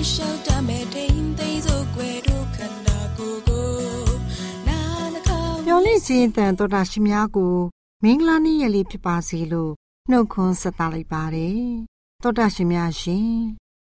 [0.00, 3.68] လိုက်လျှောက်တမဲ့ထိန်သိမ်းစို့ွယ်တို့ခန္ဓာကိုယ်ကို
[4.66, 4.78] နာ
[5.14, 7.54] နှခါမျော်လင့်ခြင်းတန်တော်တာရှင်များကို
[8.02, 9.72] မင်္ဂလာနေ့ရက်လေးဖြစ်ပါစေလို့
[10.10, 11.64] နှုတ်ခွန်းဆက်သလိုက်ပါတယ်
[12.22, 13.30] တော်တာရှင်များရှင်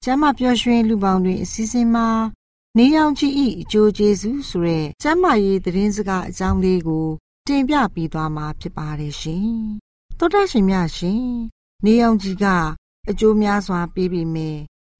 [0.04, 2.08] ကျမ်းမာပျော်ရွှင်လူပေါင်းတွင်အစည်းအဝေးမှာ
[2.78, 7.06] နေအောင်ကြည့်ဤအကျိုးကျေးဇူးဆိုတဲ့ကျမ်းမာရေးသတင်းစကားအကြောင်းလေးကို
[7.46, 9.50] တင်ပြပြီးသွားမှာဖြစ်ပါတယ်ရှင်
[10.18, 11.24] တော်တာရှင်များရှင်
[11.84, 12.46] နေအောင်ကြီးက
[13.10, 14.52] အကျိုးများစွာပေးပြီးမြဲ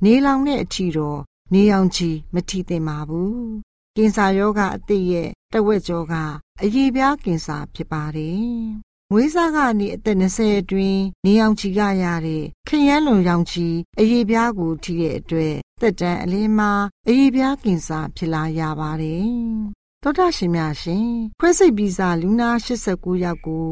[0.05, 1.21] နေလောင်တဲ့အထီတော့
[1.53, 3.39] နေအောင်ချီမထီသင့်ပါဘူး။
[3.97, 6.15] ကင်ဆာယောဂအသိရဲ့တဝက်ကျော်က
[6.63, 8.47] အရေးပြားကင်ဆာဖြစ်ပါတယ်။
[9.11, 13.67] မွေးစားကနေအသက်20အတွင်းနေအောင်ချီကရတဲ့ခရမ်းလွန်ရောင်ချီ
[13.99, 16.73] အရေးပြားကိုထိတဲ့အတွက်သက်တမ်းအလင်းမှာ
[17.09, 19.29] အရေးပြားကင်ဆာဖြစ်လာရပါတယ်။
[20.03, 21.09] သောတာရှင်များရှင်
[21.41, 23.67] ခွဲစိတ်ပြီးစာလူနာ89ယောက်ကို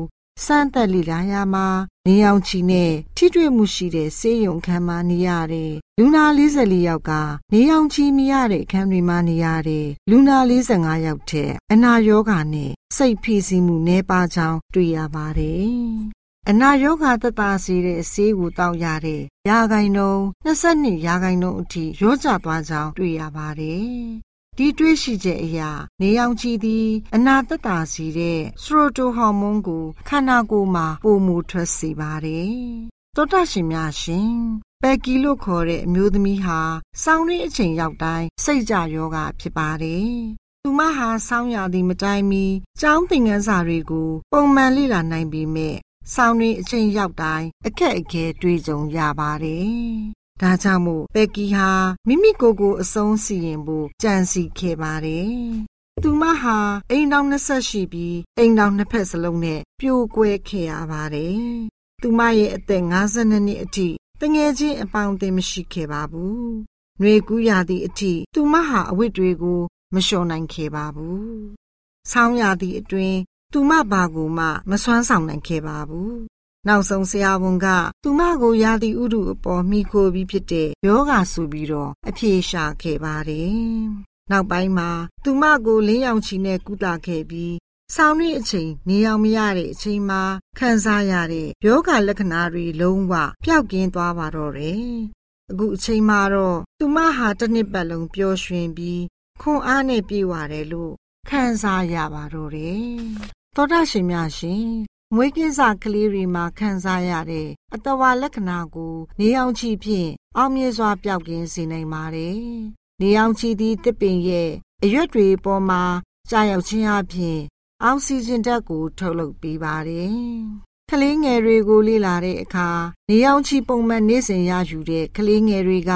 [0.44, 1.66] စမ်းသက်လေ့လာရမှာ
[2.06, 7.12] နေအောင်ချီနဲ့ထိတွေ့မှုရှိတဲ့ဆေးရုံခန်းမှာနေရတဲ့လူနာ44ယောက်က
[7.52, 15.74] နေအောင်ချီမရတဲ့အခန်းတွေမှာနေရတဲ့လူနာ45ယောက်ထက်အနာရောဂါနဲ့စိတ်ဖိစီးမှုနှဲပါကြောင်းတွေ့ရပါတယ်။
[16.50, 24.25] အနာရောဂါသက်သာစေတဲ့ဆေးကိုတောက်ရတဲ့ရာဂိုင်နှုန်း22ရာဂိုင်နှုန်းအထိရောကျသွားကြောင်းတွေ့ရပါတယ်
[24.58, 32.56] ဒီတွေးရှိချက်အရာနေအောင်ချီသည် အနာသက်သာစေတဲ့စရိုတိုဟော်မုန်းကိုခန္ဓာကိုယ်မှာပုံမူထွက်စေပါတယ်။
[33.16, 34.34] သောတာရှင်များရှင်
[34.82, 36.60] ပက်ကီလို့ခေါ်တဲ့အမျိုးသမီးဟာ
[37.02, 40.10] စောင်းရင်းအချိန်ရောက်တိုင်းစိတ်ကြယောဂဖြစ်ပါတယ်။
[40.62, 42.44] သူမဟာစောင်းရသည်မတိုင်မီ
[42.80, 45.76] ကျောင်းသင်ခန်းစာတွေကို ပုံမှန်လေ့လာနိုင်ပေမဲ့
[46.14, 51.70] စောင်းရင်းအချိန်ရောက်တိုင်းအခက်အခဲတွေ့ကြုံရပါတယ် ဒါကြောင့်မို့ပက်ကီဟာ
[52.08, 55.34] မိမိကိုယ်ကိုအဆုံးစီရင်ဖို့ကြံစီခဲ့ပါတယ်။
[56.02, 56.58] သူမဟာ
[56.90, 61.38] အိမ်တော်20ရှိပြီးအိမ်တော်နှစ်ဖက်စလုံးနဲ့ပြိုကွဲခဲ့ရပါတယ်။
[62.02, 63.88] သူမရဲ့အသက်52နှစ်အထိ
[64.20, 66.46] တငယ်ချင်းအပေါင်းအသင်းမရှိခဲ့ပါဘူး။
[67.00, 69.60] နှွေကူးရသည့်အထိသူမဟာအဝတ်တွေကို
[69.94, 71.26] မလျှော်နိုင်ခဲ့ပါဘူး။
[72.12, 73.18] ဆောင်းရသည့်အတွင်း
[73.52, 76.35] သူမဘာကိုမှမစွမ်းဆောင်နိုင်ခဲ့ပါဘူး
[76.68, 77.66] နောက်ဆုံးဆရာဝန်က
[78.02, 83.56] သူမကိုရာသီဥတုအပေါ်မိခိုပြီးဖြစ်တဲ့ယောဂဆိုပြီးတော့အဖြေရှာခဲ့ပါတယ်။
[84.30, 84.90] နောက်ပိုင်းမှာ
[85.24, 87.54] သူမကိုလင်းရောင်ချီနဲ့ကုသခဲ့ပြီး
[87.94, 90.22] ဆောင်းရအချိန်နေအောင်မရတဲ့အချိန်မှာ
[90.58, 93.12] ခံစားရတဲ့ယောဂလက္ခဏာတွေလုံးဝ
[93.44, 94.84] ပျောက်ကင်းသွားပါတော့တယ်။
[95.50, 99.02] အခုအချိန်မှာတော့သူမဟာတစ်နှစ်ပတ်လုံးပျော်ရွှင်ပြီး
[99.40, 100.92] ခွန်အားနဲ့ပြေဝတယ်လို့
[101.28, 102.86] ခံစားရပါတော့တယ်။
[103.56, 104.68] သောတာရှင်များရှင်
[105.14, 112.36] မွေးကင်းစာကလေးတွေမှာခံစားရတဲ့အတဝါလက္ခဏာကို နေအောင်ချီဖြင့်အောင်မြင်စွာပျောက်ကင်းစေနိုင်ပါတယ်။
[113.00, 114.50] နေအောင်ချီသည့်တစ်ပင်ရဲ့
[114.82, 115.82] အရွက်တွေပေါ်မှာ
[116.30, 117.38] ကြာရောက်ခြင်းအပြင်
[117.82, 120.16] အောက်ဆီဂျင်ဓာတ်ကို ထုတ်လုပ်ပေးပါတယ်။
[120.90, 122.68] ကလေးငယ်တွေကိုလေ့လာတဲ့အခါ
[123.10, 125.92] နေအောင်ချီပုံမှန်နေစဉ်ရယူတဲ့ကလေးငယ်တွေက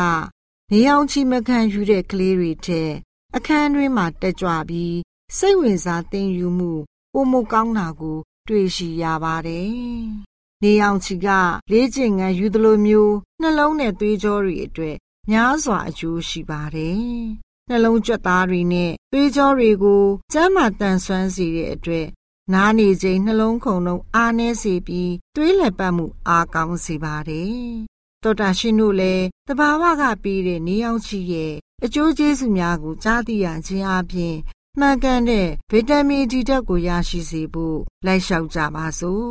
[0.72, 2.92] နေအောင်ချီမခံယူတဲ့ကလေးတွေထက်
[3.36, 4.96] အခန်းတွင်းမှာတက်ကြွပြီး
[5.36, 6.72] စိတ်ဝင်စားသင်ယူမှု
[7.12, 9.70] ပုံမကောင်းတာကို တွေ့ရှိရပါတယ်။
[10.62, 11.28] နေအောင်ချီက
[11.70, 14.96] လေးကျင်ငံယူသလိုမျိုးနှလုံးနဲ့သွေးကြောတွေအတွက်
[15.30, 17.00] များစွာအကျိုးရှိပါတယ်။
[17.68, 22.06] နှလုံးကြွက်သားတွေနဲ့သွေးကြောတွေကိုကျန်းမာတန်ဆွမ်းစေတဲ့အတွက်
[22.52, 27.54] နားနေချိန်နှလုံးခုန်လုံးအားနည်းစေပြီးသွေးလက်ပတ်မှုအားကောင်းစေပါတယ်။
[28.22, 31.54] တော်တာရှင်တို့လည်းတဘာဝကပြီးတဲ့နေအောင်ချီရဲ့
[31.84, 34.36] အကျိုးကျေးဇူးများကိုကြားသိရခြင်းအပြင်
[34.78, 39.30] မှန်ကန်တဲ့ဗီတာမင်ဒီဓာတ်ကိုရရှိစေဖို့လိုက်လျှောက်ကြပါစို့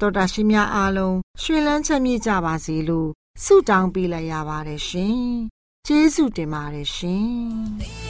[0.00, 3.08] တော်တာရှင်များအားလုံးရွှင်လန်းချမ်းမြေ့ကြပါစေလို့
[3.44, 5.20] ဆုတောင်းပေးလိုက်ရပါတယ်ရှင်
[5.86, 8.05] ကျေးဇူးတင်ပါတယ်ရှင်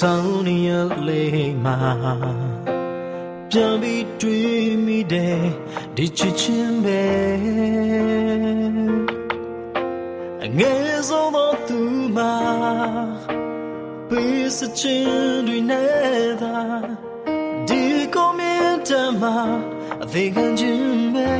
[0.00, 0.70] ဆောင်နေရ
[1.08, 1.24] လေ
[1.64, 1.76] မှာ
[3.50, 5.42] ပြန်ပြီးတွေ့မိတယ်
[5.96, 7.04] ဒီချစ်ချင်းပဲ
[10.44, 11.80] အငယ်ဆုံးသောသူ
[12.16, 12.34] မှာ
[14.08, 15.08] ပေးစချင်
[15.46, 16.58] တွေနဲ့သာ
[17.68, 17.82] ဒီ
[18.14, 18.90] ကိုမြတ်တ
[19.20, 19.22] မ
[20.02, 21.32] အသေးခံခြင်းပဲ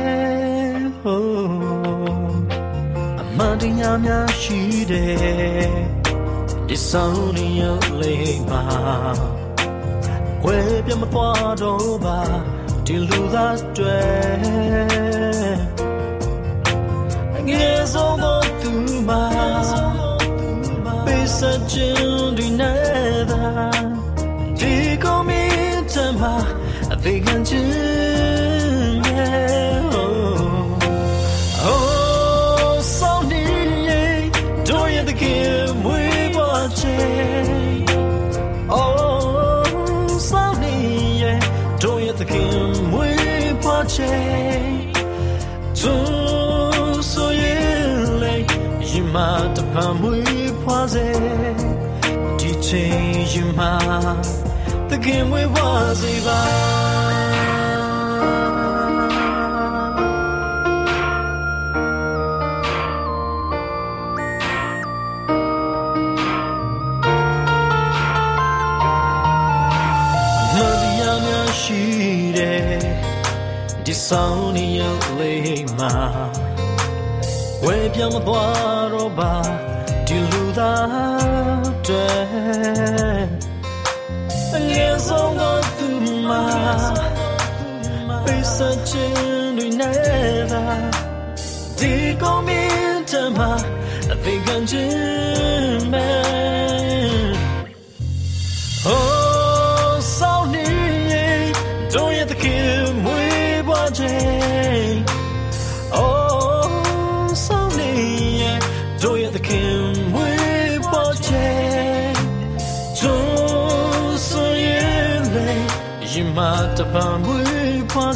[1.05, 1.19] oh
[3.37, 4.59] မှန်တရားများရှိ
[4.91, 5.98] တယ်ဒီ
[6.87, 7.61] ဆောင်နေရ
[7.99, 12.19] လေးမှာွယ်ပြမသွားတော့ပါ
[12.85, 14.01] ဒီလူသားတွေ
[17.47, 18.71] ငယ်ဆုံးတော့သူ
[19.07, 19.23] မှာ
[21.05, 21.39] ပေးစ
[21.71, 22.73] ချင်ဒီနေ
[23.29, 23.43] တာ
[24.59, 24.73] ဒီ
[25.03, 26.23] ကိုမင်းတမ
[26.91, 27.88] အသေးခံချင်
[49.15, 49.17] မ
[49.55, 51.07] တဖန်မွေးဖွားစေ
[52.39, 53.61] ဒီချိန်ရင်မ
[54.89, 56.39] တကယ်မွေးဖွားစေပါ
[73.85, 74.81] ဒီဆောင်နေရ
[75.19, 75.93] လေးမှာ
[77.63, 79.33] ဝဲပြောင်းမသွား တော့ပါ
[80.07, 82.17] ဒီလူသားတဲ့
[84.53, 85.87] အငယ်ဆုံးတော့သူ
[86.27, 86.43] မှာ
[88.23, 88.57] ပေးစ
[88.89, 89.13] ချင်
[89.57, 89.91] တွေနေ
[90.51, 90.65] တာ
[91.79, 93.39] ဒီကောင်းမင်းတမ
[94.11, 96.58] အသေးခံခြင်းမဲ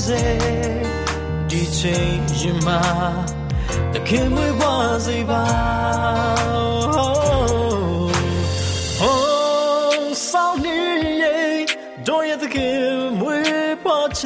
[0.03, 0.11] was
[1.51, 1.81] DJ
[2.43, 3.27] you might
[3.93, 5.07] the kid we was
[9.05, 11.65] Oh, so near,
[12.03, 14.25] don't you the kid we watch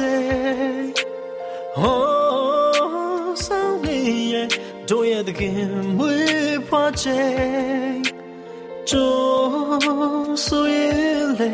[1.76, 4.48] Oh, so near,
[4.86, 7.06] don't you the kid we watch
[8.90, 11.52] ကျိုးဆိုရင်လေ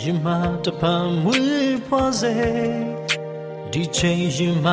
[0.00, 0.26] ယမ
[0.64, 2.34] တပံမွေးဖွားစေ
[3.72, 4.66] ဒီချိန်ယမ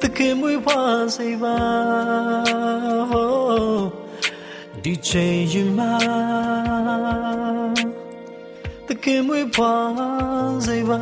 [0.00, 1.56] တကယ်မွေးဖွားစေပါ
[4.84, 5.80] ဒီချိန်ယမ
[8.88, 11.00] တကယ်မွေးဖွားစေပါ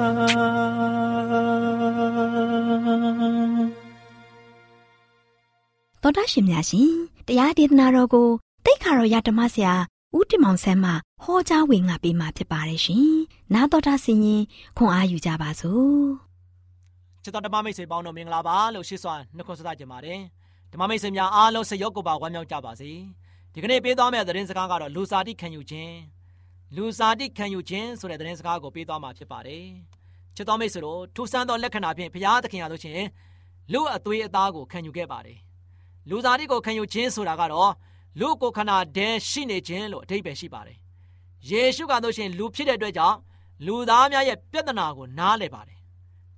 [6.02, 6.92] တော်တာရှင်များရှင်
[7.26, 8.28] တရားဒေသနာတော်ကို
[8.64, 9.74] တိတ်ခါတော်ရဓမ္မဆရာ
[10.16, 13.10] ဦးတင်မောင်ဆန်းမှဟောကြားဝင်ငါပေးมาဖြစ်ပါတယ်ရှင်။
[13.54, 14.42] နာတော်တာဆင်ရင်
[14.76, 16.06] ခွန်အားယူကြပါစို့။
[17.22, 20.18] ချစ်တော်ဓမ္မမိတ်ဆွေပေါင်းတို့မင်္ဂလာပါလို့ရှိစွာနှုတ်ခွန်းဆက်ကြပါတယ်။
[20.72, 22.90] ဓမ္မမိတ်ဆွေများအားလုံးစိတ်ရောကိုယ်ပါဝမ်းမြောက်ကြပါစေ။
[23.54, 25.94] ဒီကနေ့ပေးသွားမယ့်သတင်းစကားကတော့လူစားတိခံယူခြင်း
[26.76, 29.64] လူစားတိခံယူခြင်းဆိုတဲ့သတင်းစကားကိုပေးသွားမှာဖြစ်ပါတယ်။
[30.36, 33.04] ချစ်တော်မိတ်ဆွေတို့ထူဆန်းသောလက္ခဏာဖြင့်ဘုရားသခင်ရလို့ချင်း
[33.72, 35.38] လူအသွေးအသားကိုခံယူခဲ့ပါတယ်။
[36.10, 37.72] လူစားတိကိုခံယူခြင်းဆိုတာကတော့
[38.20, 40.78] လူကိုခန္ဓာတည်းရှိနေခြင်းလို့အဓိပ္ပာယ်ရှိပါတယ်။
[41.50, 43.18] ယေရှုကတို့ရှင်လူဖြစ်တဲ့အတွက်ကြောင့်
[43.66, 45.78] လူသားများရဲ့ပြဿနာကိုနားလည်ပါတယ်။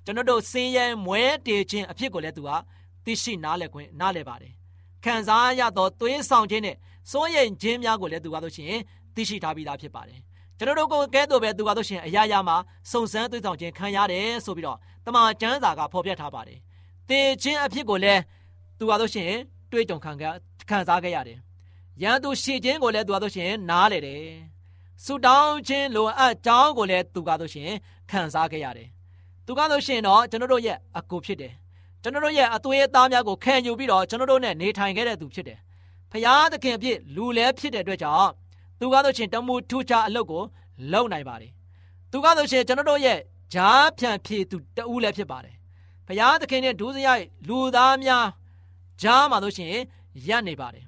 [0.05, 2.51] ကျွန်တော်တို့ဆင်းရဲမွဲတေခြင်းအဖြစ်ကိုလည်းသူက
[3.05, 4.53] သိရှိနားလည်ခွင့်နားလည်ပါတယ်။
[5.05, 6.77] ခံစားရသောသွေးဆောင်ခြင်းနဲ့
[7.11, 8.75] စိုးရိမ်ခြင်းများကိုလည်းသူကတို့ရှင်
[9.15, 10.21] သိရှိထားပြီးသားဖြစ်ပါတယ်။
[10.59, 12.57] ကျွန်တော်တို့ကိုကဲတော့ပဲသူကတို့ရှင်အရာရာမှာ
[12.91, 16.59] စုံစမ်းသွေးဆောင်ခြင်းခံရတယ်ဆိုပြီးတော့တမန်ကျမ်းစာကဖော်ပြထားပါတယ်။
[17.09, 18.21] တေခြင်းအဖြစ်ကိုလည်း
[18.79, 19.31] သူကတို့ရှင်
[19.71, 20.13] တွေးကြုံခံ
[20.71, 21.39] ခံစားခဲ့ရတယ်။
[22.03, 24.25] ရန်သူရှေ့ခြင်းကိုလည်းသူကားတို့ရှင်နားလေတယ်
[25.05, 27.71] ဆူတောင်းခြင်းလိုအပ်ကြောင်းကိုလည်းသူကားတို့ရှင်
[28.11, 28.89] ခံစားခဲ့ရတယ်
[29.47, 31.53] သူကားတို့ရှင်တော့ကျွန်တော်တို့ရဲ့အကူဖြစ်တယ်
[32.03, 35.59] ကျွန်တော်တို့ရဲ့အသွေးအသားများကိုခံယူပြီးတော့ကျွန်တော်တို့နဲ့နေထိုင်ခဲ့တဲ့သူဖြစ်တယ်
[36.13, 38.31] ဖရာသခင်ဖြစ်လူလဲဖြစ်တဲ့အတွက်ကြောင့်
[38.81, 40.43] သူကားတို့ရှင်တမှုထူးခြားအလုပ်ကို
[40.93, 41.53] လုပ်နိုင်ပါတယ်
[42.13, 43.19] သူကားတို့ရှင်ကျွန်တော်တို့ရဲ့
[43.55, 45.55] ဂျားဖြန့်ဖြေသူတဦးလည်းဖြစ်ပါတယ်
[46.07, 48.27] ဖရာသခင်နဲ့ဒုစရိုက်လူသားများ
[49.03, 49.75] ဂျားမှာတို့ရှင်
[50.29, 50.85] ရပ်နေပါတယ်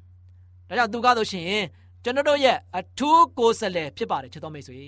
[0.68, 1.64] ဒါကြောင့်သူကားလို့ရှိရင်
[2.04, 4.80] ကျွန်တော်တို့ရဲ့အထူးကိုယ်စားလှယ်ဖြစ်ပါတယ်ချစ်တော်မိတ်ဆွေ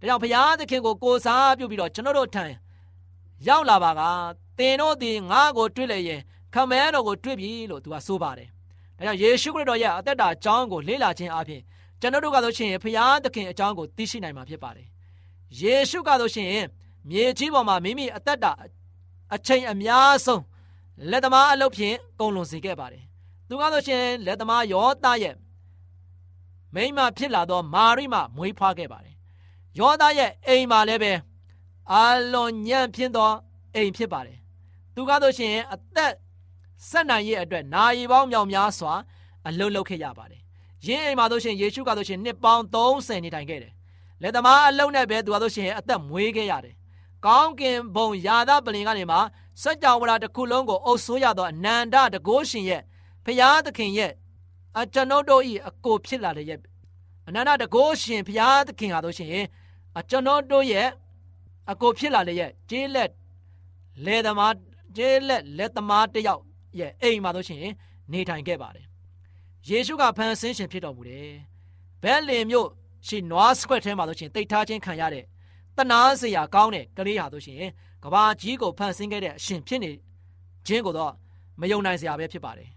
[0.00, 2.44] ဒါကြောင့်ဘုရားသခင်ကိုကိုးစားပြုပြီးတော့ကျွန်တော်တို့ထံ
[3.46, 4.02] ရောက်လာပါက
[4.58, 6.20] သင်တို့ဒီငါ့ကိုတွေ့လေရင်
[6.54, 8.48] ခမဲတော်ကိုတွေ့ပြီလို့သူကဆိုပါတယ်
[8.98, 11.60] ဒါကြောင့်ယေရှုခရစ်တော်ရဲ့အသက်တာအကြောင်းကိုလေ့လာခြင်းအပြင်
[12.00, 14.86] ကျွန်တော်တို့ကဆိုရှင်ဘုရားသခင်အကြောင်းကိုသိရှိနိုင်မှာဖြစ်ပါတယ်
[15.60, 16.50] ယေရှုကဆိုရှင်
[17.10, 18.52] မြေကြီးပေါ်မှာမိမိအသက်တာ
[19.34, 20.42] အချိန်အများဆုံး
[21.10, 23.04] လက်သမားအလုပ်ဖြင့်ကုန်လွန်စေခဲ့ပါတယ်
[23.48, 25.34] သူကားဆိုရှင်လက်သမားယောသားရဲ့
[26.74, 29.14] မိမဖြစ်လာသောမာရိမမွေးဖွားခဲ့ပါတယ်
[29.78, 31.12] ယောသားရဲ့အိမ်မှာလည်းပဲ
[31.92, 33.32] အာလွန်ညံ့ဖြစ်သော
[33.74, 34.38] အိမ်ဖြစ်ပါတယ်
[34.94, 36.12] သူကားဆိုရှင်အသက်
[36.88, 38.92] ဆက်နိုင်ရဲ့အတွက်နာရီပေါင်းမြောင်များစွာ
[39.48, 40.40] အလုံးလုံးခဲ့ရပါတယ်
[40.86, 43.72] ယင်းအိမ်မှာဆိုရှင်ယေရှုကဆိုရှင်နှစ်ပေါင်း30နေထိုင်ခဲ့တယ်
[44.22, 46.74] လက်သမားအလုံးနဲ့ပဲသူကားဆိုရှင်အသက်မွေးခဲ့ရတယ်
[47.26, 49.18] ကောင်းကင်ဘုံယာသပလင်ကနေမှ
[49.62, 52.82] စัจ java လာတစ်ခုလုံးကိုအုပ်ဆိုးရသောအနန္တတကုရှင်ရဲ့
[53.24, 54.12] ဖရာသခင်ရဲ့
[54.80, 56.58] အကျွန်ုပ်တို့ဤအကိုဖြစ်လာတဲ့ရဲ့
[57.28, 59.30] အနန္တတကောရှင်ဖရာသခင်ဟာတို့ရှင်
[59.98, 60.88] အကျွန်ုပ်တို့ရဲ့
[61.70, 63.10] အကိုဖြစ်လာတဲ့ရဲ့ကျေးလက်
[64.06, 64.54] လေသမား
[64.96, 66.42] ကျေးလက်လက်သမားတယောက်
[66.78, 67.60] ရဲ့အိမ်မှာတို့ရှင်
[68.12, 68.86] နေထိုင်ခဲ့ပါတယ်
[69.68, 71.30] ယေရှုကဖန်ဆင်းရှင်ဖြစ်တော်မူတယ်
[72.02, 72.68] ဘဲလင်မြို့
[73.06, 75.24] ရှိနွားစခွက်ထဲမှာတို့ရှင်တိတ်ထားခြင်းခံရတဲ့
[75.76, 77.58] တနာစရာကောင်းတဲ့ကလေးဟာတို့ရှင်
[78.04, 79.92] ကဘာကြီးကိုဖန်ဆင်းခဲ့တဲ့အရှင်ဖြစ်နေ
[80.66, 81.12] ခြင်းကိုတော့
[81.60, 82.68] မယုံနိုင်စရာပဲဖြစ်ပါတယ်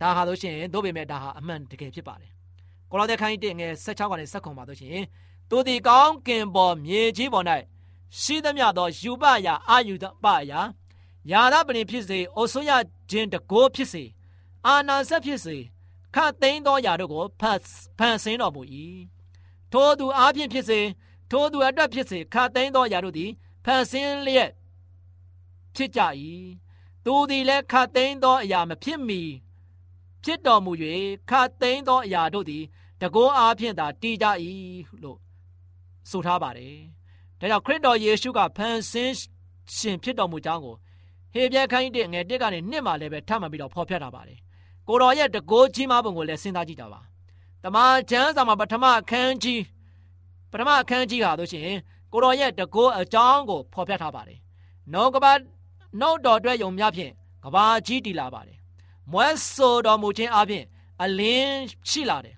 [0.00, 2.30] ဒါဟာလို့ရှိရင်တို့ပေမဲ့ဒါဟာအမှန်တကယ်ဖြစ်ပါတယ်
[2.90, 5.04] ကိုလောသဲခိုင်းတဲ့ငယ်16ကနေ7ခုပါလို့ရှိရင်
[5.50, 7.46] တို့ဒီကောင်းကင်ပေါ်မြေကြီးပေါ်၌
[8.20, 10.60] ရှိသမျှသောယူပရာအာယူပရာ
[11.30, 12.70] ယာရပရင်ဖြစ်စေအိုဆွရ
[13.10, 14.04] ခြင်းတကိုးဖြစ်စေ
[14.66, 15.56] အာနာဆက်ဖြစ်စေ
[16.14, 17.60] ခတ်သိမ်းသောယာတို့ကိုဖတ်
[17.98, 18.62] ဖန်ဆင်းတော်မူ၏
[19.72, 20.80] ထိုသူအားဖြင့်ဖြစ်စေ
[21.30, 23.30] ထိုသူအတွက်ဖြစ်စေခတ်သိမ်းသောယာတို့သည်
[23.64, 24.50] ဖန်ဆင်းလျက်
[25.74, 26.00] ဖြစ်ကြ၏
[27.04, 29.20] သူသည်လည်းခတ်သိမ်းသောအရာမဖြစ်မီ
[30.24, 30.72] ဖြစ်တော်မူ၍
[31.30, 32.64] ခတ်သိမ်းသောအရာတို့သည်
[33.00, 34.26] တကောအားဖြင့်သာတည်ကြ၏
[35.02, 35.18] လို့
[36.10, 36.78] ဆိုထားပါတယ်။
[37.40, 39.14] ဒါကြောင့်ခရစ်တော်ယေရှုကဖန်ဆင်း
[39.76, 40.76] ရှင်ဖြစ်တော်မူကြောင်းကို
[41.32, 44.38] ဟေပြဲခိုင်းတဲ့ငယ်တစ်ကနေနှစ်မှလည်းပဲထပ်မှပြီးတော့ဖော်ပြထားပါတယ်။
[44.88, 47.00] ကိုတော်ရဲ့တကောကြီးမားပုံကိုလည်းစဉ်းစားကြည့်တာပါ။
[47.64, 49.62] တမန်ကျမ်းစာမှာပထမအခန်းကြီး
[50.50, 51.68] ပထမအခန်းကြီးဟာတို့ရှင်
[52.12, 54.38] ကိုတော်ရဲ့တကောအကြောင်းကိုဖော်ပြထားပါတယ်။
[54.92, 55.32] နောကဘာ
[56.00, 57.12] နှုတ်တော်အတွက်ယုံများဖြင့်
[57.44, 58.58] ကဘာကြီးတည်လာပါတယ်
[59.12, 60.64] မွဲဆိုတော်မူခြင်းအပြင်
[61.02, 61.58] အလင်း
[61.90, 62.36] ရှိလာတယ်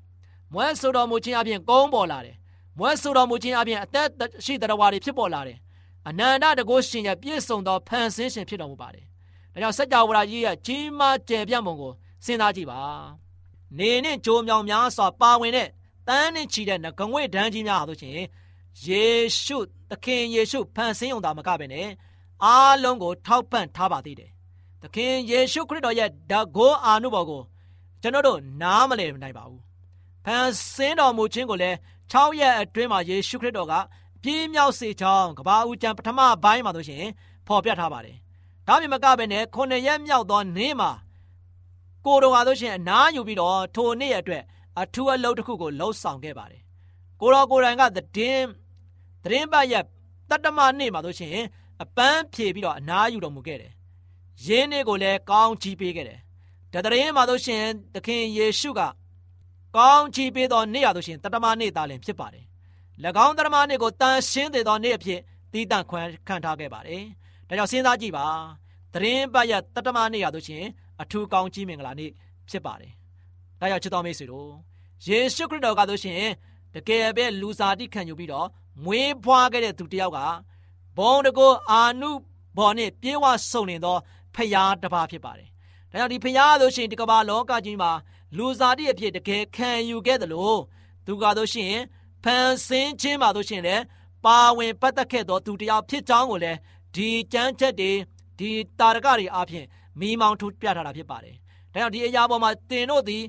[0.55, 2.37] မွဲဆိုတော်မူခြင်းအပြင်ကုန်းပေါ်လာတယ်
[2.81, 4.09] မွဲဆိုတော်မူခြင်းအပြင်အသက်
[4.45, 5.59] ရှိတရားဝါတွေဖြစ်ပေါ်လာတယ်
[6.09, 9.05] အနန္တတကုရှင်ရဲ့ပြည့်စုံသောဖန်ဆင်းရှင်ဖြစ်တော်မူပါတယ်
[9.53, 11.93] ဒါကြောင့်စัจ java ကြီးရဲ့ကြီးမားကျယ်ပြန့်ပုံကို
[12.25, 12.81] စဉ်းစားကြည့်ပါ
[13.79, 15.69] နေနဲ့ကြိုးမြောင်များစွာပါဝင်တဲ့
[16.09, 18.13] တန်းနဲ့ချီတဲ့ငကငွေ့ဒန်းကြီးများဟာဆိုရှင်
[18.87, 19.05] ယေ
[19.43, 19.59] ရှု
[19.91, 21.89] သခင်ယေရှုဖန်ဆင်းုံသာမကပဲနဲ့
[22.45, 24.31] အားလုံးကိုထောက်ပံ့ထားပါသေးတယ်
[24.83, 27.43] သခင်ယေရှုခရစ်တော်ရဲ့ဓာတ်ကိုအာနုဘော်ကို
[28.03, 29.61] ကျွန်တော်တို့နားမလည်နိုင်ပါဘူး။
[30.25, 31.77] ဖန်ဆင်းတော်မူခြင်းကိုလည်း
[32.13, 33.75] 6ရက်အတွင်းမှာယေရှုခရစ်တော်က
[34.23, 37.05] ပြင်းမြောက်စေချောင်းကဘာဦးကျမ်းပထမပိုင်းမှာဆိုရှင်
[37.47, 38.17] ဖော်ပြထားပါတယ်။
[38.67, 40.91] ဒါမြင်မကပဲနဲ့9ရက်မြောက်သောနေ့မှာ
[42.07, 44.43] ကိုတော်ဟာဆိုရှင်အနားယူပြီးတော့ထိုနေ့အတွက်
[44.81, 46.63] အထူးအလုပ်တစ်ခုကိုလှုပ်ဆောင်ခဲ့ပါတယ်။
[47.21, 48.47] ကိုတော်ကိုယ်တိုင်ကသတင်း
[49.25, 49.85] သတင်းပတ်ရဲ့
[50.31, 51.37] တတ္တမနေ့မှာဆိုရှင်
[51.83, 53.73] အပန်းဖြေပြီးတော့အနားယူတော်မူခဲ့တယ်
[54.47, 56.19] ယင်းနေ့ကိုလည်းကောင်းချီးပေးခဲ့တယ်။
[56.73, 57.63] ဒါတရင်မှာတို့ရှင်
[57.95, 58.81] သခင်ယေရှုက
[59.77, 62.45] ကောင်းချီးပေးသောနေ့ရသို့ရှင်တတမနေ့သားလည်းဖြစ်ပါတယ်၎
[63.27, 65.21] င်းတတမနေ့ကိုတန်ရှင်းသေးသောနေ့အဖြစ်
[65.53, 67.05] တည်တံ့ခွန်ခံထားခဲ့ပါတယ်
[67.49, 68.27] ဒါကြောင့်စဉ်းစားကြည့်ပါ
[68.95, 70.65] သတင်းပတ်ရတတမနေ့ရသို့ရှင်
[71.03, 72.11] အထူးကောင်းချီးမင်္ဂလာနေ့
[72.51, 72.93] ဖြစ်ပါတယ်
[73.61, 74.51] ဒါကြောင့်ချစ်တော်မိတ်ဆွေတို့
[75.07, 76.23] ယေရှုခရစ်တော်ကဆိုရှင်
[76.75, 78.47] တကယ်ပဲလူစားတိခံယူပြီးတော့
[78.85, 80.19] မွေးဖွားခဲ့တဲ့သူတယောက်က
[80.97, 82.11] ဘုံတကောအာနု
[82.59, 83.97] ဘော်နဲ့ပြေဝဆုံနေသော
[84.35, 85.49] ဖျားတစ်ပါးဖြစ်ပါတယ်။
[85.91, 87.91] ဒါကြောင့်ဒီဖျားဆိုရှင်ဒီကမ္ဘာလောကကြီးမှာ
[88.37, 90.61] လူစားတိအဖြစ်တကယ်ခံယူခဲ့တယ်လို့
[91.07, 91.75] သူကဆိုရှင်
[92.25, 93.83] ဖန်ဆင်းခြင်းမှာဆိုရှင်လည်း
[94.25, 96.59] ပါဝင်ပတ်သက်ခဲ့သောသူတယောက်ဖြစ်ကြောင်းကိုလည်း
[96.95, 97.91] ဒီကြမ်းချက်တွေ
[98.39, 99.67] ဒီတာရကတွေအပြင်
[100.01, 101.37] မိမောင်းထုတ်ပြထားတာဖြစ်ပါတယ်။
[101.73, 103.23] ဒါကြောင့်ဒီအရာပေါ်မှာတင်တို့သည်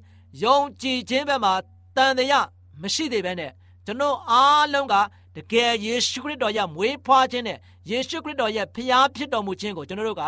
[0.44, 1.54] ယုံကြည်ခြင်းဘက်မှာ
[1.96, 2.48] တန်တရား
[2.82, 3.52] မရှိသေးဘဲနဲ့
[3.86, 4.96] ကျွန်တော်အားလုံးက
[5.36, 7.58] တကယ်ယေရှုခရစ်တော်ရဲ့မွေးဖွားခြင်းနဲ့
[7.90, 10.24] ယေရှုခရစ်တော်ရဲ့ဖျားဖြစ်တော်မူခြင်းကိုကျွန်တော်တို့က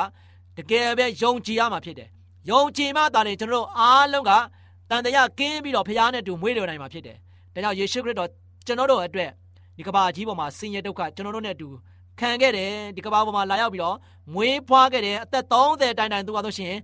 [0.57, 2.09] တကယ်ပဲယုံကြည်ရမှာဖြစ်တယ်။
[2.49, 4.31] ယုံကြည်မှသာလေကျွန်တော်တို့အားလုံးက
[4.89, 7.17] တန်တရားကင်းပြီးတော့ဖျားနဲ့တူမွေးလျော်နိုင်မှာဖြစ်တယ်။
[7.53, 8.29] ဒါကြောင့်ယေရှုခရစ်တော်
[8.65, 9.29] ကျွန်တော်တို့အတွက်
[9.77, 11.67] ဒီကဘာကြီးပေါ်မှာဆင်းရဲဒုက္ခကျွန်တော်တို့နဲ့အတူ
[12.19, 13.97] ခံခဲ့တယ်ဒီကဘာပေါ်မှာလာရောက်ပြီးတော့
[14.33, 16.75] မွေးဖွားခဲ့တယ်အသက်30တိုင်တိုင်သူကဆိုရှင်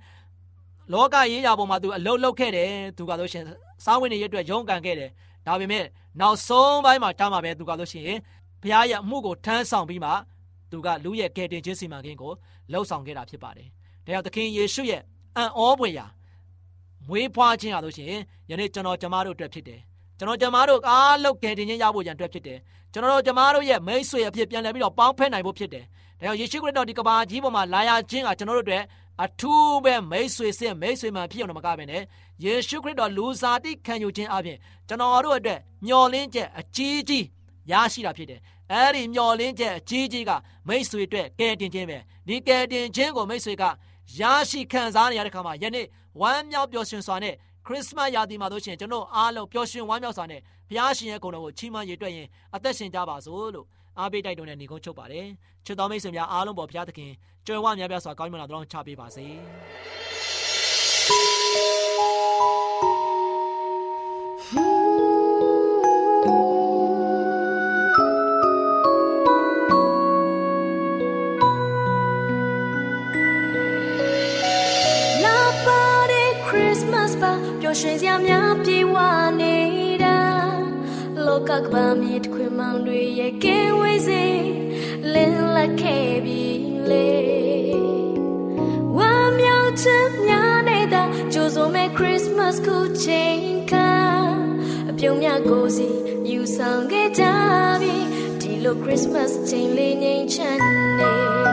[0.93, 3.43] လောကရေးရာပေါ်မှာသူအလုတ်လုတ်ခဲ့တယ်သူကဆိုရှင်
[3.85, 5.09] စားဝင်နေရအတွက်ရုန်းကန်ခဲ့တယ်
[5.47, 5.85] ဒါပေမဲ့
[6.19, 8.19] နောက်ဆုံးပိုင်းမှာတားမှာပဲသူကလို့ရှိရင်
[8.61, 10.11] ဘုရားရဲ့အမှုကိုထမ်းဆောင်ပြီးမှ
[10.71, 12.31] သူကလူရဲ့ကယ်တင်ခြင်းစီမံကိန်းကို
[12.71, 13.67] လှုပ်ဆောင်ခဲ့တာဖြစ်ပါတယ်။
[14.05, 15.01] ဒါကြောင့်သခင်ယေရှုရဲ့
[15.35, 16.05] အံ့ဩဖွယ်ရာ
[17.09, 19.79] မွေးဖွားခြင်းဟာလို့ရှိရင်ယနေ့ကျွန်တော်ကျမတို့အတွက်ဖြစ်တယ်။
[20.17, 22.59] ကျွန်တော်ကျမတို့အားလုံးကယ်တင်ခြင်းရဖို့ရန်အတွက်ဖြစ်တယ်။
[22.93, 25.85] ကျွန်တော်တို့ကျမတို့ရဲ့မိတ်ဆွေအဖြစ်ပြန်လည်ပြီးတော့ပေါင်းဖက်နိုင်ဖို့ဖြစ်တယ်။
[26.19, 28.83] ဒါကြောင့်ယေရှုခရစ်တော်ဒီကဘာကြီးပေါ်မှာလာရခြင်းကကျွန်တော်တို့အတွက်
[29.23, 32.03] အထူးပဲမိတ်ဆွေစစ်မိတ်ဆွေမှဖြစ်အောင်မကဘဲနဲ့
[32.43, 37.25] ယေရှုခရစ်တော်လူစားတိခံယူခြင်းအပြင်ကျွန်တော်တို့အတွက်မျော်လင့်ချက်အကြီးကြီး
[37.71, 38.39] ရရှိတာဖြစ်တယ်။
[38.71, 40.31] အဲဒီမျော်လင့်ချက်အကြီးကြီးက
[40.67, 41.97] မိတ်ဆွေအတွက်ကယ်တင်ခြင်းပဲ။
[42.27, 43.63] ဒီကယ်တင်ခြင်းကိုမိတ်ဆွေက
[44.19, 45.85] ရရှိခံစားနေရတဲ့ခါမှာယနေ့
[46.21, 47.33] ဝမ်းမြောက်ပျော်ရွှင်စွာနဲ့
[47.65, 53.67] ခရစ်စမတ်ရာသီမှာတို့ရှင်ကျွန်တော်အားလုံးပျော်ရွှင်ဝမ်းမြောက်စွာနဲ့ဘုရားရှင်ရဲ့ဂုဏ်တော်ကိုချီးမွမ်းရည်တွက်ရင်အသက်ရှင်ကြပါစို့လို့
[53.99, 55.27] အားပေးတိုက်တွန်းတဲ့ညီကုန်းချုပ်ပါတယ်
[55.65, 57.11] ချစ်တော်မိတ်ဆွေများအားလုံးပေါ်ဘုရားသခင်
[57.47, 59.25] ကြွယ်ဝများပြားစွာကောင်းမြတ်လာတော်ချပေးပါစေ
[77.69, 78.95] ရွှင်စရာများပြေဝ
[79.39, 79.57] နေ
[80.03, 80.19] တာ
[81.25, 84.25] လောကကဘာမြေတစ်ခွင်မောင်တွေရဲ့ကဲဝေးစေ
[85.13, 86.43] လင်းလက်ခဲ့ပြီ
[86.89, 87.09] လေ
[88.97, 91.03] ဝမ်းမြောက်ခြင်းများနေတာ
[91.33, 93.91] ကြိုးစုံမဲ့ Christmas ကိုချိန်ခါ
[94.89, 95.87] အပြုံးများကိုစီ
[96.29, 97.23] ယူဆောင်ခဲ့ကြ
[97.81, 97.95] ပြီ
[98.41, 100.59] ဒီလို Christmas ချိန်လေးငြိမ်ချမ်း
[100.99, 101.48] နေ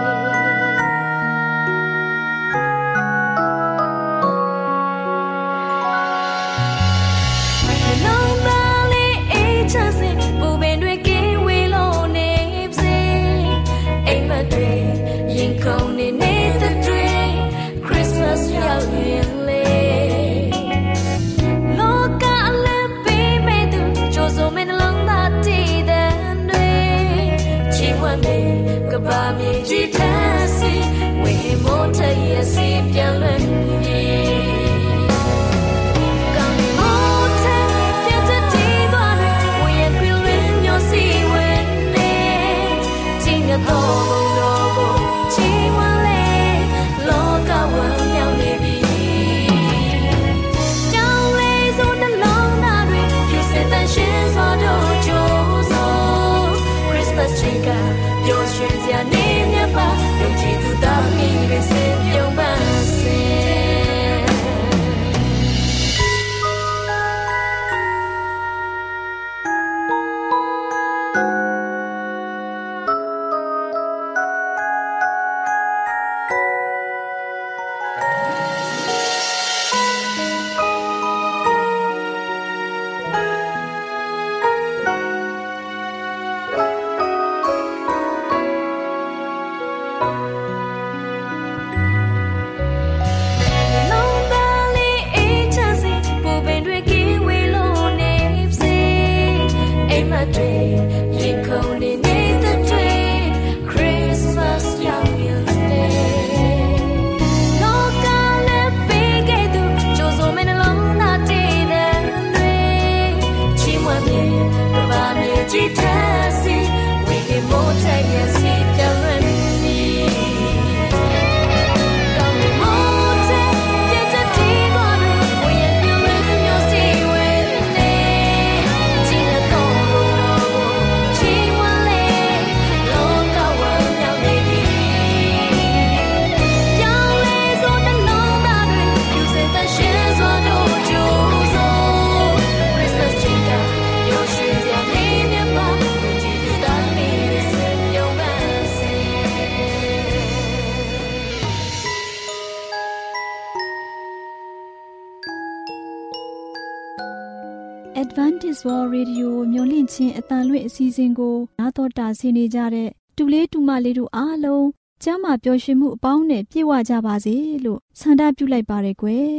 [158.57, 164.67] Advantage World Radio မျိုးလင့်ချင်းအတန်လွင့်အစီအစဉ်ကိုနားတော်တာဆင်းနေကြတဲ့တူလေးတူမလေးတို့အားလုံး
[165.03, 169.31] ကျမ်းမာပျော်ရွှင်မှုအပေါင်းနဲ့ပြည့်ဝကြပါစေလို့ဆန္ဒပြုလိုက်ပါရယ်ကွယ်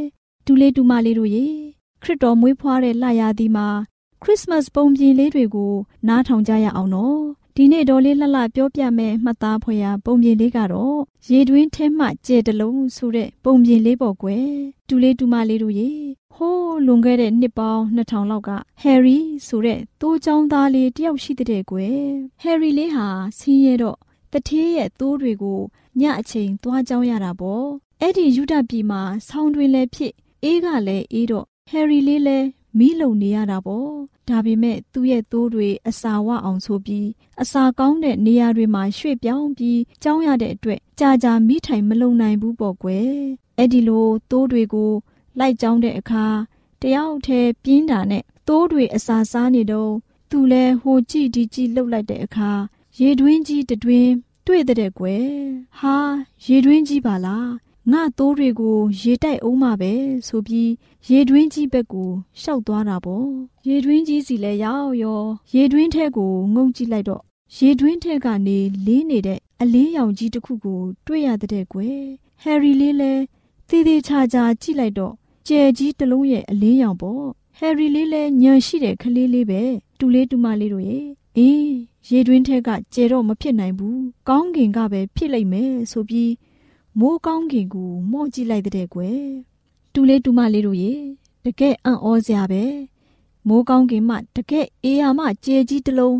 [0.45, 1.45] တူလေးတူမလေးတို့ရေ
[2.01, 3.67] ခရစ်တော်မွေးဖွားတဲ့လရာသီမှာ
[4.21, 5.73] ခရစ်စမတ်ပုံပြင်လေးတွေကို
[6.07, 7.21] နားထောင်ကြရအောင်နော်
[7.59, 10.97] ဒီနေ့တော်လေးလှလှပြောပြမယ်မှတ်သားဖွယ်ရာပုံပြင်လေးကတော့
[11.31, 14.47] ရေတွင်းထဲမှကြဲတလုံးဆိုတဲ့ပုံပြင်လေးပေါ့ကွယ်
[14.87, 15.89] တူလေးတူမလေးတို့ရေ
[16.35, 18.49] ဟိုးလွန်ခဲ့တဲ့နှစ်ပေါင်း2000လောက်က
[18.81, 19.17] ဟယ်ရီ
[19.47, 21.99] ဆိုတဲ့တိုးချောင်းသားလေးတယောက်ရှိတဲ့ကွယ်
[22.41, 23.97] ဟယ်ရီလေးဟာဆင်းရဲတော့
[24.31, 25.59] တထေးရဲ့သိုးတွေကို
[25.99, 27.65] ညအချိန်သွားကြောင်းရတာပေါ့
[28.01, 33.91] အဲ့ဒီယူဒပြည်မှာဆောင်းတွင်လည်းဖြစ်အေးကလည်းအေးတော့ဟယ်ရီလေးလည်းမီးလုံနေရတာပေါ့
[34.29, 37.07] ဒါပေမဲ့သူ့ရဲ့သိုးတွေအစာဝအောင်ဆိုပြီး
[37.41, 43.09] အစာကောင်းတဲ့နေရာတွေမှာရွှေ့ပြောင်းပြီးကြောင်းရတဲ့အတွက်ကြာကြာမိထိုင်မလုံနိုင်ဘူးပေါ့ကွယ်
[43.57, 44.91] အဲ့ဒီလိုသိုးတွေကို
[45.39, 46.25] လိုက်ကြောင်းတဲ့အခါ
[46.81, 49.93] တယောက်တည်းပြင်းတာနဲ့သိုးတွေအစာစားနေတော့
[50.31, 52.51] သူလဲဟိုကြည့်ဒီကြည့်လှုပ်လိုက်တဲ့အခါ
[52.99, 54.09] ရေတွင်းကြီးတွင်
[54.45, 55.27] တွေ့တဲ့ကွယ်
[55.79, 55.95] ဟာ
[56.45, 57.47] ရေတွင်းကြီးပါလား
[57.91, 59.93] ငါသိုးတွေကိုရေတိုက်အောင်မှာပဲ
[60.27, 60.71] ဆိုပြီး
[61.09, 62.09] ရေတွင်းကြီးဘက်ကို
[62.41, 63.27] ရှောက်သွားတာပေါ့
[63.67, 65.21] ရေတွင်းကြီးစီလဲရောက်ရော
[65.55, 67.21] ရေတွင်းထဲကိုငုံကြည့်လိုက်တော့
[67.57, 71.99] ရေတွင်းထဲကနေလေးနေတဲ့အလင်းရောင်ကြီးတစ်ခုကို တွေ့ရတဲ့ကွယ်
[72.41, 73.13] ဟယ်ရီလေးလဲ
[73.69, 75.13] သေးသေးချာချာကြည့်လိုက်တော့
[75.47, 77.23] ကျဲကြီးတစ်လုံးရဲ့အလင်းရောင်ပေါ့
[77.57, 79.61] ဟယ်ရီလေးလဲညံရှိတဲ့ကလေးလေးပဲ
[79.99, 81.05] တူလေးတူမလေးတို့ရဲ့
[81.37, 81.71] အေး
[82.09, 86.31] ရေတွင်းထဲကကျဲတော့မဖြစ်နိုင်ဘူးကောင်းကင်ကပဲဖြစ်လိုက်မယ်ဆိုပြီး
[86.99, 89.21] မိုးကောင်းကင်ကိုမော့ကြည့်လိုက်တဲ့ကွယ်
[89.93, 90.93] တူလေးတူမလေးတို့ရေ
[91.45, 92.63] တကယ်အံ့ဩစရာပဲ
[93.47, 96.17] မိုးကောင်းကင်မှတကယ်အေးရမှကျဲကြီးတစ်လုံး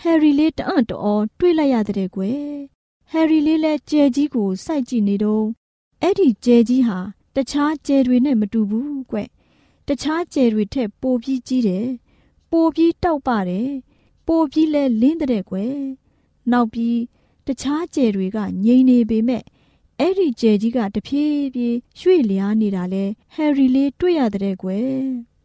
[0.00, 2.40] ဟယ်ရီလေးတအံ့တော်တွေးလိုက်ရတဲ့ကွယ်
[3.10, 5.44] ဟယ်ရီလေးလည်းကျဲကြီးကိုစိုက်ကြည့်နေတော့
[6.02, 6.98] အဲ့ဒီကျဲကြီးဟာ
[7.34, 9.18] တခြားကျဲတွေနဲ့မတူဘူးကွ
[9.88, 11.86] တခြားကျဲတွေထက်ပိုပြီးကြီးတယ်
[12.50, 13.70] ပိုပြီးတောက်ပါတယ်
[14.26, 15.74] ပိုပြီးလဲလင်းတဲ့ကွယ်
[16.52, 16.98] နောက်ပြီး
[17.46, 19.44] တခြားကျဲတွေကငြိမ်နေပေမဲ့
[20.00, 24.90] အဲ့ဒီကျဲကြီးကတဖြည်းဖြည်းရွှေ့လျားနေတာလဲဟယ်ရီလေးတွေ့ရတဲ့ကွယ်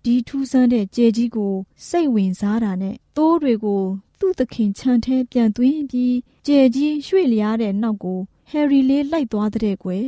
[0.03, 1.53] ဒီထူးဆန်းတဲ့ကျဲကြီးကို
[1.87, 3.83] စိတ်ဝင်စားတာနဲ့တိုးတွေကို
[4.19, 10.07] သူ့သခင်ခြံထဲပြန်သွင်းပြီးကျဲကြီးရွှေ့လျားတဲ့နောက်ကိုဟယ်ရီလေးလိုက်သွားတဲ့ကွယ်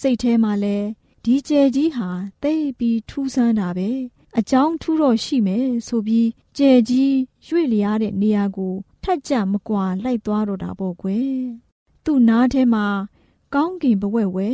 [0.00, 0.76] စိတ်ထဲမှာလဲ
[1.24, 2.08] ဒီကျဲကြီးဟာ
[2.42, 3.90] တိတ်ပြီးထူးဆန်းတာပဲ
[4.38, 6.28] အကြောင်းထူးတော့ရှိမယ်ဆိုပြီး
[6.58, 7.14] ကျဲကြီး
[7.46, 11.34] ရွေ့လျားတဲ့နေရာကိုထက်ကြမကွာလိုက်သွားတော့တာပေါ့ကွယ်
[12.04, 12.86] သူ့နားထဲမှာ
[13.54, 14.50] ကောင်းကင်ဘဝဲဝဲ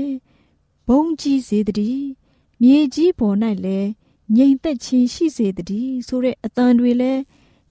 [0.89, 2.07] ဘုံကြီးစေတည်း
[2.63, 3.89] မြေကြီးပေါ်၌လည်း
[4.37, 7.13] ငြိမ်သက်ခြင်းရှိစေတည်းဆိုတဲ့အတန်တွေလဲ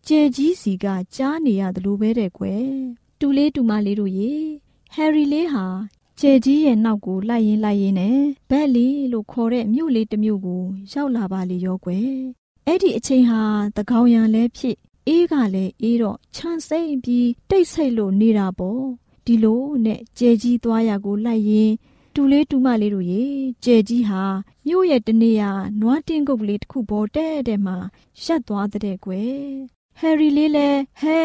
[0.08, 2.66] ကျဲကြီးစီကကြားနေရတယ်လို့ပဲတဲ့ကွယ်
[3.20, 4.34] တူလေးတူမလေးတို့ရေ
[4.94, 5.66] ဟယ်ရီလေးဟာ
[6.20, 8.18] ကျဲကြီးရဲ့နောက်ကိုလိုက်ရင်လိုက်ရင်နဲ့
[8.50, 10.64] ဘက်လီလို့ခေါ်တဲ့မြို့လေးတစ်မြို့ကို
[10.94, 12.12] ရောက်လာပါလေရောကွယ်
[12.66, 13.42] အဲ့ဒီအချိန်ဟာ
[13.78, 14.76] တကောင်ရံလဲဖြစ်
[15.08, 18.84] အေးကလည်းအေးတော့ချမ်းစိမ့်ပြီးတိတ်ဆိတ်လို့နေတာပေါ့
[19.30, 21.72] ဒီလိုနဲ့ကျဲကြီးသွားရကိုလိုက်ရင်
[22.16, 23.24] တူလေးတူမလေးတို့ရေ
[23.64, 24.24] ကျဲကြီးဟာ
[24.66, 27.78] မြို့ရဲ့တနေရာနွားတင်းကုတ်ကလေးတစ်ခုပေါ်တဲ့တဲ့မှာ
[28.24, 29.40] ရက်သွားတဲ့ကွယ်
[30.00, 31.20] ဟယ်ရီလေးလည်းဟဲ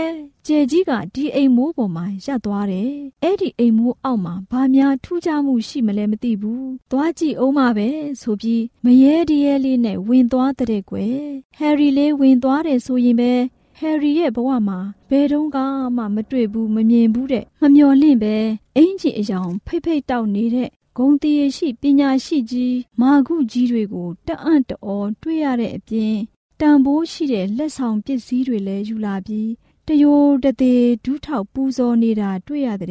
[0.46, 2.90] ကျဲကြီးကဒီအိမ်မိုးပေါ်မှာရပ်သွားတယ်။
[3.22, 7.88] အဲ့ဒီအိမ်မိုးအောက်မှာဘာများထူးခြားမှုရှိမလဲမသိဘူး။သွားကြည့်အောင်ပါပဲ
[8.20, 11.16] ဆိုပြီးမရဲတရဲလေးနဲ့ဝင်သွားတဲ့ကွယ်။
[11.58, 13.32] ဟယ်ရီလေးဝင်သွားတယ်ဆိုရင်ပဲ
[13.78, 15.58] ဟယ်ရီရဲ့ဘဝမှာဘယ်တုန်းက
[15.96, 18.36] မှမတွေ့ဘူးမမြင်ဘူးတဲ့မမျော်လင့်ပဲ
[18.76, 26.16] အင်ကြီးအယောင်ဖိတ်ဖိတ်တောက်နေတဲ့ဂုံတီရရှိပညာရှိကြီးမာကုကြီးတွေကိုတအံ့တော်တွေ့ရတဲ့အပြင်
[26.60, 29.50] တန်ဖိုးရှိတဲ့လက်ဆောင်ပစ္စည်းတွေလည်းယူလာပြီး
[29.88, 32.90] တယိုတသေးဒူးထောက်ပူဇော်နေတာတွေ့ရတဲ့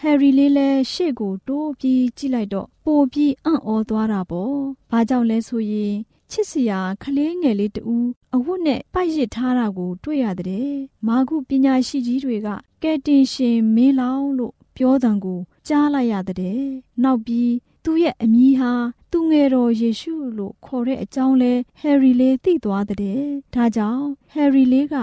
[0.00, 4.54] ဟယ်ရီလေးလည်းရှေ့ကိုတိုးပြီးကြည့်လိုက်တော့ပိုပြီးအံ့ဩသွားတာပေါ့။
[4.90, 5.94] ဘာကြောင့်လဲဆိုရင်
[6.30, 7.96] ချစ်စရာခလေးငယ်လေးတူ
[8.34, 10.70] အဝတ်နဲ့ပိုက်ရစ်ထားတာကို တွေ့ရတဲ့
[11.06, 12.48] မာကုပညာရှိကြီးတွေက
[12.82, 16.60] ကဲတင်ရှင်မင်းလောင်လို့ပြောတံကိုကြားလိုက်ရတဲ့
[17.02, 17.52] နောက်ပြီး
[17.84, 18.72] သူ့ရဲ့အမည်ဟာ
[19.10, 23.20] သူငယ်တော်ယေရှုလို့ခေါ်တဲ့အကြောင်းလဲဟယ်ရီလေးသိသွားတဲ့
[23.54, 24.94] ဒါကြောင့်ဟယ်ရီလေးက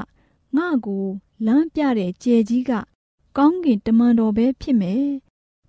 [0.58, 1.06] ငါ့ကို
[1.46, 2.72] လမ်းပြတဲ့ကြဲကြီးက
[3.38, 5.08] ကောင်းကင်တမန်တော်ပဲဖြစ်မယ်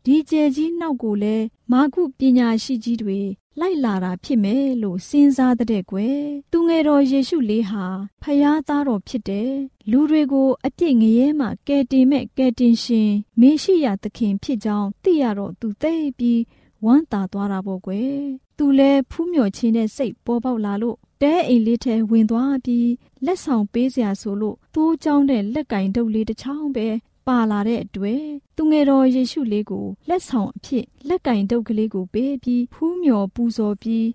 [0.05, 1.37] ဒီကြဲကြီးနောက်ကိုလဲ
[1.73, 3.21] မာကုပညာရှိကြီးတွေ
[3.61, 6.21] လိုက်လာတာဖြစ်မယ်လို့စဉ်းစားတဲ့ကွယ်
[6.53, 7.85] သူငယ်တော်ယေရှုလေးဟာ
[8.23, 9.53] ဖယားသားတော်ဖြစ်တယ်
[9.91, 16.41] လူတွေကိုအပြစ်ငရဲမှကယ်တင်မဲ့ကယ်တင်ရှင်မေရှိယသခင်ဖြစ်ကြောင်းသိရတော့သူသိပြီး
[16.85, 18.15] ဝမ်းသာသွားတာပေါ့ကွယ်
[18.59, 22.91] သူလဲဖူးမြော်ခြင်းနဲ့စိတ်ပေါ်ပေါက်လာလို့တဲအိမ်လေးထဲဝင်သွားပြီး
[23.25, 26.89] လက်ဆောင်ပေးစရာဆိုလို့တိုးကြောင်းတဲ့လက်ကင်တုပ်လေးတစ်ချောင်းပဲ
[27.27, 28.23] ပါလာတဲ့အတွက်
[28.57, 34.09] သူငယ်တော်ယေရှုလေးကိုလက်ဆောင်အဖြစ်လက်ကင်တုပ်ကလေးကိုပေးပြီးဖူးမြော်ပူဇော်ပြီး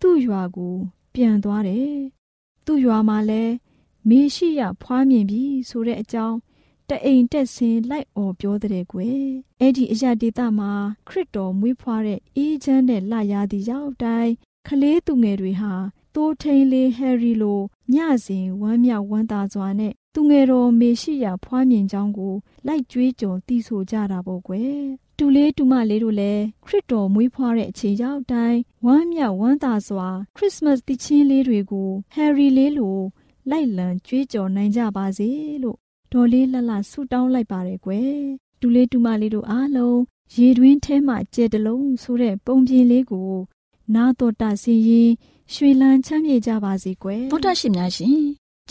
[0.00, 0.74] သူ့ရွာကို
[1.14, 1.96] ပြန်သွားတယ်
[2.66, 3.54] သူ့ရွာမှာလည်း
[4.08, 6.38] မေရှိယဖွားမြင်ပြီဆိုတဲ့အကြောင်း
[6.88, 9.24] တအိမ်တက်ဆင်းလိုက်អော်ပြောတဲ့ကွယ်
[9.60, 10.72] အဲ့ဒီအရာဒေတာမှာ
[11.08, 14.32] ခရစ်တော်မွေးဖွားတဲ့အေးချမ်းတဲ့လရာသီရောက်တိုင်း
[14.68, 15.74] ကလေးသူငယ်တွေဟာ
[16.14, 17.60] တိုးထိန်လေးဟယ်ရီလို
[17.94, 22.34] ညစဉ်ဝမ်းမြောက်ဝမ်းသာစွာနဲ့ သူငယ်တော်မေရှိယဖွားမြင်ကြောင်းကို
[22.66, 24.80] လိုက်ကြွေးကြော်တီးဆိုကြတာပေါ့ကွယ်
[25.18, 32.98] တူလေးတူမလေးတို့လည်းခရစ်တော်မွေးဖွားတဲ့အချိန်ရောက်တိုင်းဝမ်းမြောက်ဝမ်းသာစွာ ခရစ်စမတ်တည်ချင်းလေးတွေကိုဟယ်ရီလေးလို
[33.50, 35.28] လိုက်လံကြွေးကြော်နိုင်ကြပါစေ
[35.62, 35.76] လို့
[36.12, 38.16] ဒေါ်လေးလှလှဆုတောင်းလိုက်ပါတယ်ကွယ်
[38.60, 39.98] တူလေးတူမလေးတို့အားလုံး
[40.36, 43.30] ရေတွင်းထဲမှာကြဲတလုံးဆိုတဲ့ပုံပြင်လေးကို
[43.94, 45.10] နာတော်တာစီရင်
[45.54, 48.41] ရွှေလန်းချမ်းမြေကြပါစေကွယ်ဗုဒ္ဓရှင်များရှင်